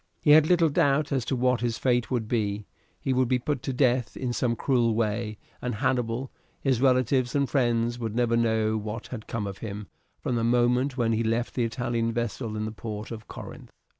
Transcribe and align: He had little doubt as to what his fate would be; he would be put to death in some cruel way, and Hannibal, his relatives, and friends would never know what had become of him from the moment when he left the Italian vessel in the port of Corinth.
He 0.19 0.31
had 0.31 0.47
little 0.47 0.69
doubt 0.69 1.11
as 1.11 1.23
to 1.25 1.35
what 1.35 1.61
his 1.61 1.77
fate 1.77 2.09
would 2.09 2.27
be; 2.27 2.65
he 2.99 3.13
would 3.13 3.27
be 3.27 3.37
put 3.37 3.61
to 3.61 3.71
death 3.71 4.17
in 4.17 4.33
some 4.33 4.55
cruel 4.55 4.95
way, 4.95 5.37
and 5.61 5.75
Hannibal, 5.75 6.31
his 6.59 6.81
relatives, 6.81 7.35
and 7.35 7.47
friends 7.47 7.99
would 7.99 8.15
never 8.15 8.35
know 8.35 8.77
what 8.77 9.05
had 9.09 9.27
become 9.27 9.45
of 9.45 9.59
him 9.59 9.85
from 10.19 10.37
the 10.37 10.43
moment 10.43 10.97
when 10.97 11.13
he 11.13 11.21
left 11.23 11.53
the 11.53 11.65
Italian 11.65 12.11
vessel 12.13 12.55
in 12.57 12.65
the 12.65 12.71
port 12.71 13.11
of 13.11 13.27
Corinth. 13.27 13.69